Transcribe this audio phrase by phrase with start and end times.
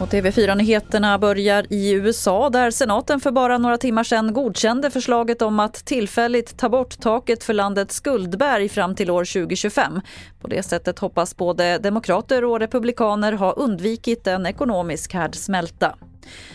[0.00, 5.60] Och TV4-nyheterna börjar i USA där senaten för bara några timmar sedan godkände förslaget om
[5.60, 10.00] att tillfälligt ta bort taket för landets skuldberg fram till år 2025.
[10.40, 15.96] På det sättet hoppas både demokrater och republikaner ha undvikit en ekonomisk härdsmälta.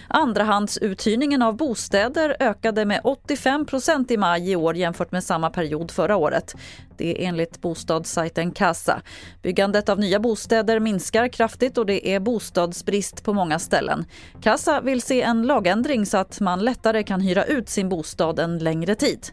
[0.08, 6.16] Andrahandsuthyrningen av bostäder ökade med 85% i maj i år jämfört med samma period förra
[6.16, 6.56] året.
[6.98, 9.02] Det är enligt bostadssajten Kassa.
[9.42, 14.06] Byggandet av nya bostäder minskar kraftigt och det är bostadsbrist på många ställen.
[14.42, 18.58] Kassa vill se en lagändring så att man lättare kan hyra ut sin bostad en
[18.58, 19.28] längre tid.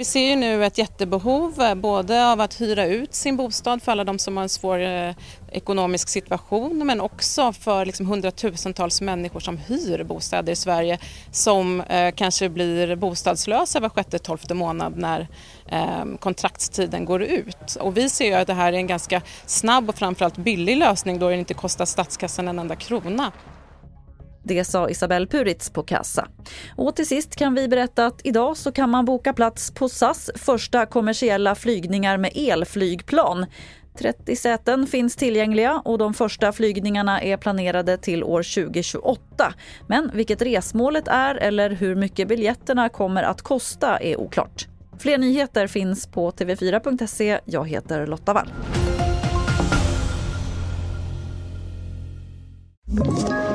[0.00, 3.92] Vi ser ju nu ett jättebehov eh, både av att hyra ut sin bostad för
[3.92, 5.14] alla de som har en svår eh,
[5.52, 10.98] ekonomisk situation men också för liksom hundratusentals människor som hyr bostäder i Sverige
[11.30, 15.28] som eh, kanske blir bostadslösa var sjätte, tolfte månad när
[15.66, 17.76] eh, kontraktstiden går ut.
[17.80, 21.18] Och vi ser ju att det här är en ganska snabb och framförallt billig lösning
[21.18, 23.32] då det inte kostar statskassan en enda krona.
[24.42, 26.28] Det sa Isabelle Puritz på kassa.
[26.76, 30.30] Och till sist kan vi berätta att idag så kan man boka plats på SAS
[30.34, 33.46] första kommersiella flygningar med elflygplan.
[33.98, 39.54] 30 säten finns tillgängliga och de första flygningarna är planerade till år 2028.
[39.86, 44.66] Men vilket resmålet är eller hur mycket biljetterna kommer att kosta är oklart.
[44.98, 47.40] Fler nyheter finns på tv4.se.
[47.44, 48.50] Jag heter Lotta Wall.